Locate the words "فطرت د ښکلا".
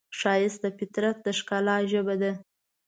0.77-1.77